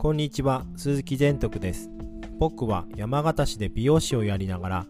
[0.00, 1.90] こんにちは、鈴木善徳です。
[2.38, 4.86] 僕は山形市で美容師をやりながら、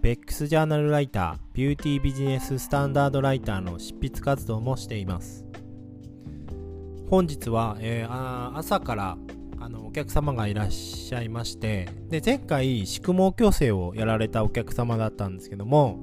[0.00, 5.44] ベックスジャーナルライター、ビューティービジネススタンダードライターの執筆活動もしています。
[7.10, 9.18] 本日は、えー、朝から
[9.60, 15.98] あのお客様がいらっしゃいまして、で前回、宿毛矯正をやられたお客様だったんですけども、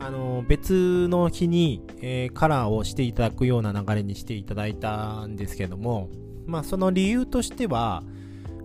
[0.00, 6.10] あの別の日に、えー、カラーをしていただくような流れにしていただいたんですけども、
[6.46, 8.02] まあ、その理由としては、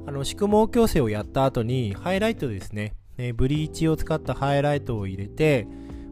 [0.06, 5.68] あの宿毛矯正をやった後にハイライトですね、えブリーチを使ったハイライトを入れて、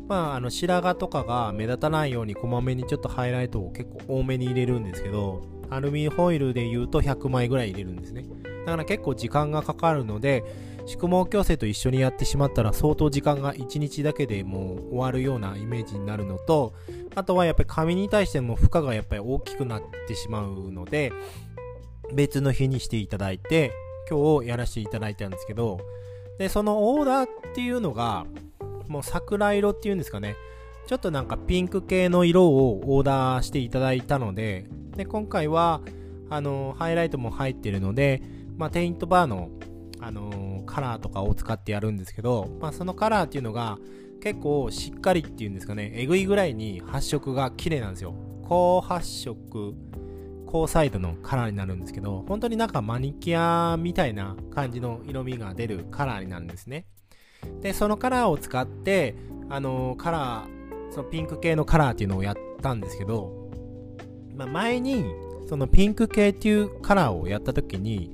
[0.07, 8.25] まあ、あの白髪とかが目立たないようにこまめにちょっとハイライトを結構多めに入れるんですけど、アルミホイルで言うと100枚ぐらい入れるんですね。
[8.65, 10.43] だから結構時間がかかるので、
[10.85, 16.73] 宿毛矯正と一緒にやってしまったら相当時間が1日だけでもう終わるようなイメージになるのと、
[17.13, 21.11] あとはやっぱり髪に対しても負荷がやっぱり大きくなってしまうので、
[22.13, 23.71] 別の日にしていただいて、
[24.09, 25.79] 今日やらせていただいたんですけど、
[26.37, 28.25] で、そのオーダーっていうのが、
[28.87, 30.35] もう桜色っていうんですかね。
[30.87, 34.65] ちょっとなんかピンク系の色をオーダーしていただいたので、
[34.95, 35.81] で、今回は、
[36.29, 38.21] あの、ハイライトも入ってるので、
[38.57, 39.49] まあ、テイントバーの、
[40.01, 43.77] あのカラーとかを使ってやるんですけど、まあ、そのカラーっていうのが、
[44.21, 48.13] 結構しっかりっていうんですかね、えぐいぐらいに発色が綺麗なんですよ。
[48.47, 49.75] 高発色
[50.49, 56.87] 高サイドのカラーになるんですけど、本当になんかマニキュアみたいな感じの色味が出るカラーになるんですね。
[57.61, 59.13] で、そのカラーを使って、
[59.47, 63.51] あのカラー、そのピンク系のカラーっていうのをやったんですけど、
[64.35, 65.05] まあ、前に、
[65.47, 68.11] そのピンク系っていうカラーをやった時に、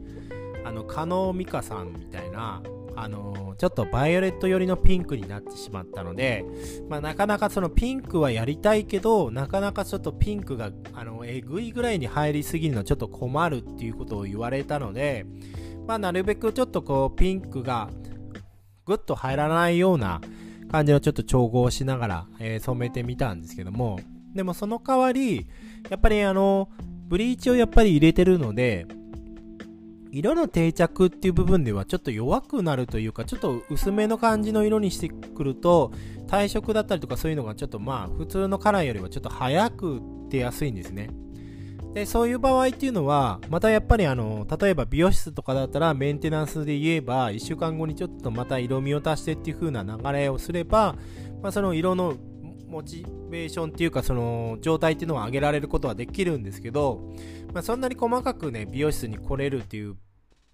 [0.66, 2.62] あの、加納美香さんみたいな、
[2.96, 6.46] あのちょっとバイオレット寄りのピンクになってしまったので、
[6.90, 15.26] まあ、なかなかそのピンクはやりたいけど、なかなかちょっとピンクが、あの、えぐいぐらいに入りすぎるのちょっと困るっていうことを言われたので、
[15.88, 17.90] まあ、なるべくちょっとこう、ピンクが
[18.86, 20.22] ぐっと入らないような
[20.72, 24.00] 感じのちょっと調合しながら、えー、染めてみたんですけども、
[24.34, 25.48] でもその代わり、
[25.90, 26.70] やっぱりあの、
[27.08, 28.86] ブリーチをやっぱり入れてるので、
[30.18, 35.92] 色の定着っていう部分ではちょっと弱くなるというか、ちょっと薄めの感じの色にしてくると、
[36.28, 41.10] 体色だったりとかそういうのがちょっとまあ普通のカラーよりはちょっと早く出やすいんですね。
[41.94, 50.96] で、そういう場合っていうのは、またやっぱりあの、例えば美容室とかだったらメンテナンスで言えば、1週間後にちょっとまた色味を足してっていう風な流れをすれば、
[51.42, 52.16] まあ、その色の
[52.68, 57.14] モチベーションっていうかその状態っていうのは上げられることはできるんですけど、
[57.54, 59.96] まあ、そんなに細かくね美容室に来れるっていう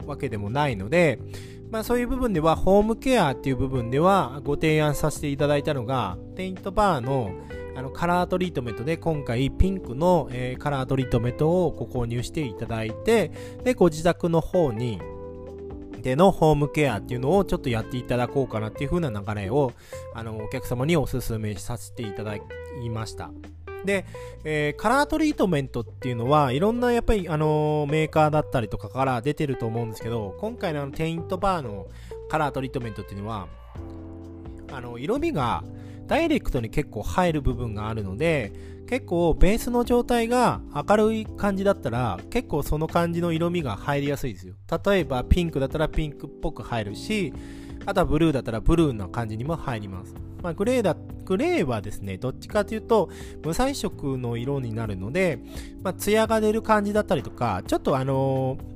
[0.05, 1.19] わけでもないので、
[1.69, 7.31] まあそういう部分では、ホームケアっていう部分ではご提案させていただいたのが、ペイントバーの
[7.75, 13.31] あのカラートリートメントで今回ピンクの、え、カラートリートメントをご購入していただいて、
[13.63, 15.01] で、ご自宅の方に、
[16.01, 19.71] でのホームケアっていうのをちょっとやっていただこうかなっていう風な流れを、
[20.13, 23.31] あの、お客様にお勧めさせていただきました。
[23.85, 24.05] で、
[24.43, 31.87] えー、カラートリートメントっていうのは、いろんなやっぱり、あのー、メーカーだったりとかから出てると思うんですけど、今回のあのテイントバーの
[32.29, 33.47] カラートリートメントっていうのは、
[34.71, 35.63] あの、色味が
[36.07, 38.53] ダイレクトに結構入る部分があるので、
[38.87, 44.55] 結構ベースの状態が明るい感じだったら、結構その感じの色味が入りやすいですよ。
[44.85, 47.33] 例えばピンクだったらピンクっぽく入るし、
[47.85, 50.13] あとはブルーだったらブルーな感じにも入ります。
[50.43, 53.09] まあ、グレーだっ、グレーはですね、どっちかというと、
[53.43, 55.39] 無彩色の色になるので、
[55.83, 58.71] まあ、艶が出る感じだったりとか、ちょっとあのー、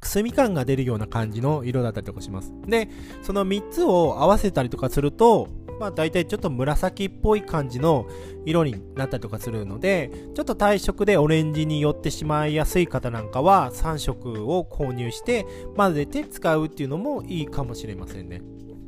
[0.00, 2.52] くすみ感が出るような感じの色だったりとかします。
[2.66, 2.88] で、
[3.22, 5.48] その3つを合わせたりとかすると、
[5.80, 8.06] まあ大体ちょっと紫っぽい感じの
[8.44, 15.46] 色になったりとかするので、ちょっと体色でオレンジに寄ってしまいやすい方なんかは3色を購入して
[15.76, 18.42] 混ぜて使うっていうのもいいかもしれませんね。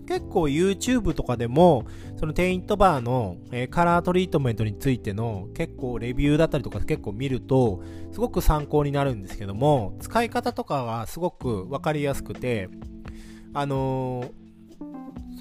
[0.06, 1.86] 結構 YouTube とかでも、
[2.18, 7.82] そのテイントバーの、えー、カラートリートメントについての結構レビューだったりとか結構見ると、
[8.12, 12.68] すごく参考になるんですけども、使い方とかがすごくわかりやすくて、
[13.54, 14.42] あのー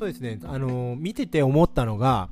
[0.01, 2.29] そうですね、あのー、見てて思ったのが、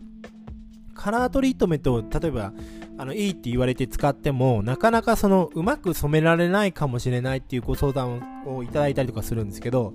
[0.96, 2.52] カラートリートメントを例えば、
[3.00, 9.94] あの、いいって言われて使っても、なかなかその、うまく染められないかもしれないっていうご相談をいただいたりとかするんですけど、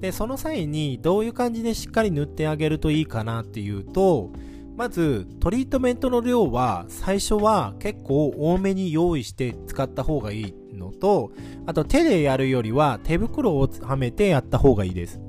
[0.00, 4.30] で、その際にどういう感じでしっかり塗ってあげるといいかなっていうと、
[4.74, 11.32] まず、トリートメントの量は、最初は結構多めに用意して使った方がいいのと、
[11.66, 15.20] あと手でやるよりは手袋をはめてやった方がいいです。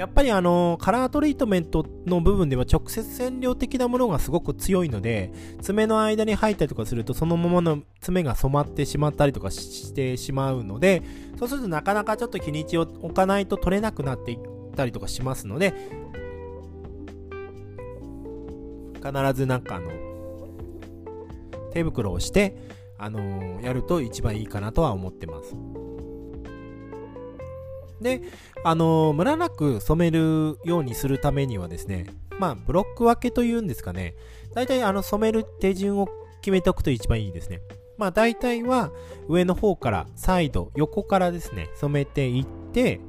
[0.00, 5.30] やっぱりあのカラートリートメントの部分では直接染料的なものがすごく強いので
[5.60, 11.02] 爪の間に入ったりとかするとそのままの爪が染まってしまったりとかしてしまうので
[11.38, 14.38] そうするとなかなかちょっと日にちを置かないと取れなくなっていっ
[14.74, 15.74] たりとかしますので
[19.04, 19.90] 必ずなんかあの
[21.74, 22.56] 手袋をして
[23.02, 25.56] あの、やると一番いいかなとは思ってます。
[28.00, 28.22] で、
[28.64, 32.06] あの、ムラなく染めるようにするためにはですね、
[32.38, 34.14] まあ、ブロック分けというんですかね、
[34.54, 36.08] 大体あの染める手順を
[36.40, 37.60] 決めておくと一番いいですね。
[37.98, 38.90] まあ、大体は
[39.28, 43.00] 上の方からサイド、横からですね、染めていって、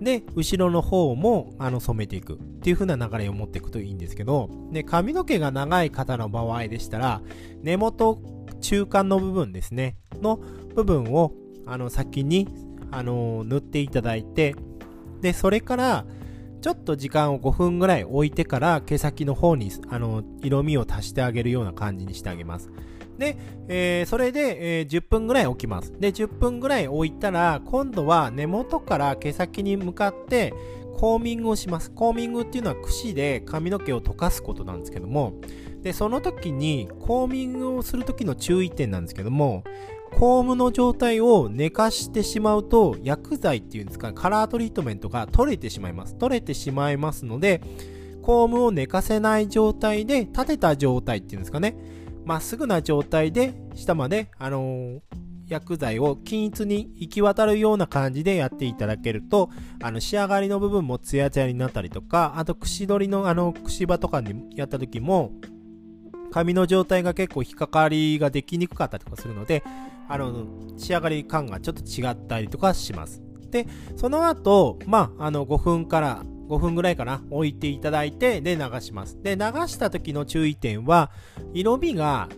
[0.00, 7.20] で、後ろの方もあの染めていくっていう風な流れを持っていくといいんですけど、で、髪の毛が長い方の場合でしたら、
[7.62, 8.18] 根元
[8.60, 10.36] 中間の部分ですね、の
[10.74, 11.32] 部分を
[11.66, 12.48] あの先に
[12.90, 14.54] あの塗っていただいて、
[15.20, 16.06] で、それから、
[16.60, 22.70] ちょっと時間を5分ぐらい置いてから毛先の方にあの色味を足してあげるような感じにしてあげます。
[23.16, 23.36] で、
[23.68, 25.92] えー、それで、えー、10分ぐらい置きます。
[25.98, 30.54] で、10分ぐらい置いたら、今度は根元から毛先に向かって
[30.96, 31.90] コーミングをします。
[31.90, 35.34] コーミングっていうのは櫛で髪の毛を溶かすことなんですけども、
[35.82, 39.64] で、その時にコーミングをする時の注意点なんですけども、
[40.08, 46.14] コームの状態を寝かしてしまうと薬剤っていうんですかカラートリートメントが取れてしまいます。
[46.16, 47.60] 取れてしまいますので
[48.22, 51.76] コームを寝かせない状態で立てた状態っていうんですかね。
[52.24, 55.00] まっすぐな状態で下まで、あのー、
[55.46, 59.48] 薬剤を均一に行き渡るような感じでやっていただけると、
[59.82, 65.32] あの仕上がりの部分もツヤツヤになったりとか、あと串取りのあの串刃とかにやった時も、
[66.30, 69.62] 髪の状態が結構引っかかりができにくかったりとかするので、
[70.08, 70.46] あの、
[70.76, 73.22] 仕上がり感がちょっと違ったりとかします。
[73.50, 73.66] で、
[73.96, 79.20] その後、まあ、あの、5分から5分ぐらいかな、置いていただいて、で、流します。
[79.22, 81.10] で、流した時の注意点は、
[81.52, 82.28] 色味が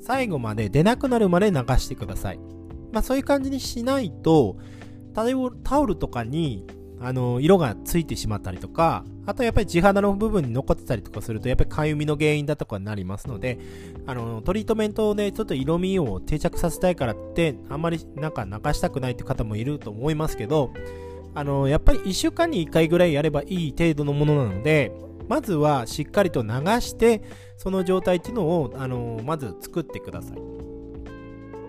[0.00, 2.40] 最後まで出なくなるまで流してください。
[2.92, 4.56] まあ、そういう感じにしないと、
[5.14, 6.66] タオルとかに、
[7.00, 13.58] あの、色がついてしまったりとか、あとやっぱり地肌の部分に残ってたりとかすると、やっぱりかゆみの原因だとかになりますので、
[14.06, 20.72] あの、トリートメントでちょっと色味を定着させたいからって、あんまりなんか流したくないって方もいると思いますけど、
[21.34, 24.92] あの、やっぱり1週間に1回ぐらいやればいい程度のものなので、
[25.28, 26.48] まずはしっかりと流
[26.80, 27.22] して、
[27.56, 30.38] その状態っていうのを、あの、まず作ってください。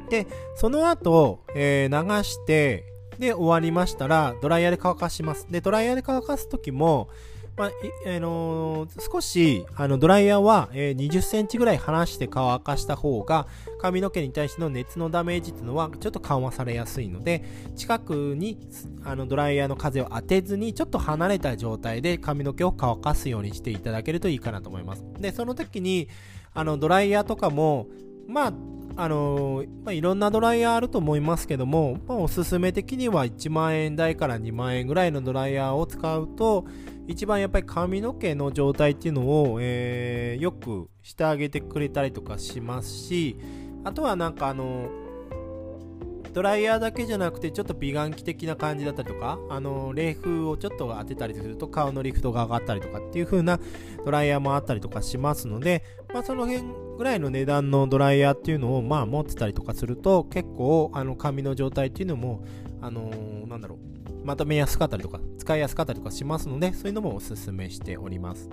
[0.10, 2.86] で、その後、えー、流して、
[3.20, 5.48] で、終わりましたら、ドライヤーで乾かします。
[5.50, 7.10] で、ドライヤーで乾かすときも、
[7.58, 7.72] まあ、
[8.06, 13.48] あのー、少し、あの、ドライヤーは、えー、20センチぐらい離して乾かした方が、
[13.82, 17.44] 髪の毛に対しての熱のダメージっていうのは、ちょっと緩和されやすいので、
[17.76, 18.60] 近くに、
[19.04, 25.04] あの、ドライヤーの風を当てずに、ちょっと離れた状態で髪の毛を乾かすようにしていただけるといいかなと思います。
[25.20, 26.10] で、その時に、
[26.54, 27.88] あの、ドライヤーとかも、
[28.28, 28.54] まあ、
[29.00, 36.66] あのー、まあ、いろんなドライヤーあると思いますけども、まあ、おすすめ的には1万円台から2万円ぐらいのドライヤーを使うと、
[37.08, 43.38] 一番やっぱり髪の毛の状態っていうのを、えー、よくしてあげてくれたりとかしますし
[43.86, 44.90] あとはなんかあの
[46.34, 53.60] ドライヤーだけじゃなくてちょっと美顔器的な感じだったりとかあの冷風をちょっと当てたりすると顔のリフトが上がったりとかっていう風な
[54.06, 55.84] ドライヤーもあったりとかしますので、
[56.14, 56.66] まあ、その辺
[56.98, 62.44] ぐらいの値段のドライヤーっていうのをまあ持ってたりとかすると結構あの髪の状態っていうのも
[62.82, 63.98] あのー、なんだろう
[64.28, 68.50] まとめやすかったりとか、使いやすかったりとかしますので、そういうのもおすすめしております。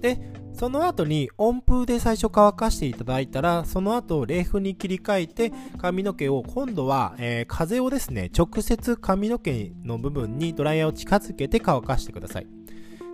[0.00, 0.16] で、
[0.60, 12.46] その後に温風で最初乾かしていただいたら、その後冷風に切り替えて髪の毛を今度は、えー、風をですね、直接髪の毛の部分にドライヤーを近づけて乾かしてください。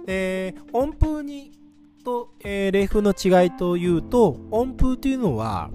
[0.07, 1.53] で、温風に
[2.05, 5.71] と、えー、冷風の違いというと、温風というのは、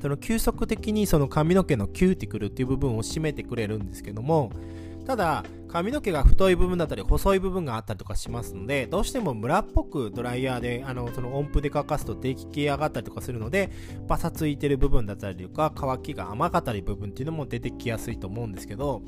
[0.00, 4.50] その急速的にその髪の毛のキューティクルっていう部分を締めてくれるんですけども
[5.06, 13.70] ただ髪の毛が太い部分だったり細い部分があったりとかしますのでどうしてもムラっぽくドライヤーであのその音符で乾かすと出来上がったりとかするので
[14.06, 19.00] パサついてる部分だったりとか乾きが甘かったり部分っていうのも出てきやすいと思うんですけど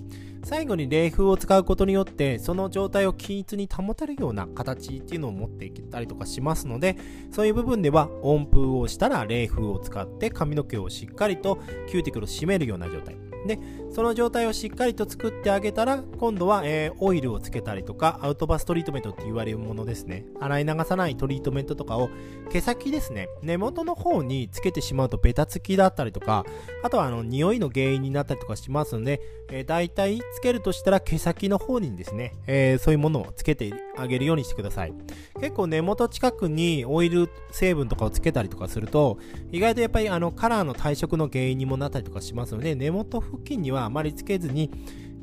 [0.43, 6.97] 最後に冷風を使うことによってその状態を均一に保てるような形っていうのを持っていけたりとかしますので
[7.31, 13.24] そういう部分では温風をしたら冷風を使って髪の毛をしっかりとキューティクルを締めるような状態。
[13.47, 13.59] で、
[13.91, 20.25] その状態をしっかりと作ってあげたら、今度は、えー、オイルをつけたりとか、アウトバストリートメントって言われるものですね。
[20.41, 22.11] 洗い流さないトリートメントとかを、
[22.51, 26.45] 毛先ですね、根元の方につけてしまうとベタつきだったりとか、
[26.83, 29.21] あとはあの、匂いの原因になったりとかしますので、
[29.51, 34.95] えー、大体つけるとしたら毛先の方にですね、えー、そういうものをつけてあげるようにしてください。
[35.41, 39.19] 結構根元近くにオイル成分とかをつけたりとかすると、
[39.53, 44.71] 意外とやっぱりあの、カラーの退色の原因にもなったりとかしますので、根元付付近にはあまりつけずに、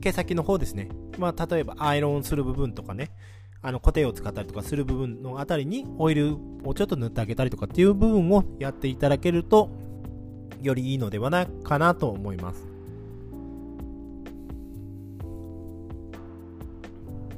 [0.02, 0.90] 毛先の方ですね。
[1.18, 3.12] まあ、例えばアイロンする部分とかね、
[3.64, 9.70] あの固定を使ったりとかする部分のあたりにオイルをちょっと塗ってあげたりとかっていう部分をやっていただけると
[10.62, 12.68] よりいいのではないかなと思います。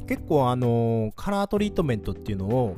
[0.08, 2.75] 結構あのカラートリートメントっていうのを、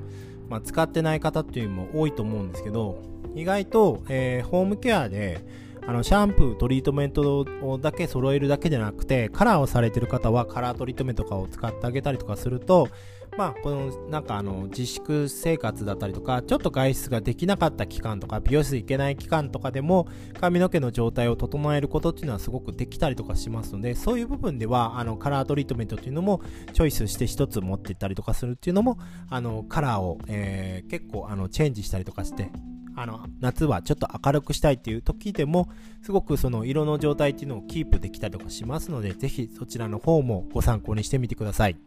[0.48, 3.02] まあ、使ってない方っていうのも多いと思うんですけど
[3.36, 5.42] 意外と、えー、ホームケアで
[5.88, 12.90] あのシャンプー、トリートメントをだけ揃えるだけじゃなくて、カラーをされてる方はカラートリートメントとかを使ってあげたりとかすると、
[13.38, 20.08] まあ、このなんかあの自粛生活だったりとか、ちょっと外出ができなかった期間とか、美容室行けない期間とかでも、
[20.40, 26.42] 髪の毛の状態を整えることっていうのはすごくできたりとかしますので、そういう部分では、あのカラートリートメントっていうのも
[26.74, 28.98] チョイスして一つ持っていったりとかするっていうのも、
[29.30, 32.50] あのカラーを、えー、結構あのチェンジしたりとかして、
[32.96, 35.70] あの夏はちょっと明るくしたいっていう時でも
[36.02, 41.78] すごくその色の状態っていうのをキープできたりとかしますのでぜひそちらの方もご参考にしてみてください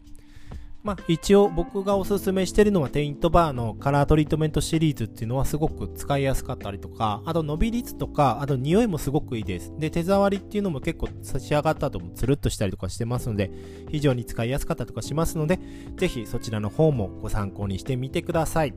[0.84, 9.72] まあ、一応僕がおすすめしてるのはテイントバーのカラートリートメントシリーズっていうのはすごく使いやすかったりとか、あと伸び率とか、あと匂いもすごくいいです。
[9.76, 13.50] で、手触りっていうのも結構差し上がった後もつるっとしたりとかしてますので、
[13.90, 15.58] 非常に使いやすかったりとかしますので、
[15.96, 18.72] ぜひそちらの方もご参考にしてみてください。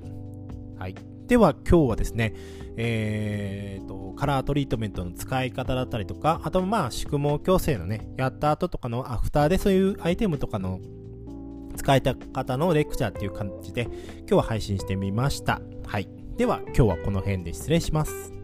[0.79, 1.10] はい。
[1.27, 2.33] では今日はですね、
[2.77, 10.79] えーと、カラートリートメントの使い方だったりとか、あとまあ宿毛矯正のね、やった後とかのアフターでそういうアイテムとかの
[11.75, 13.83] 使えた方のレクチャーっていう感じで
[14.19, 15.61] 今日は配信してみました。
[15.85, 16.09] はい。
[16.37, 18.40] では今日はこの辺で失礼します。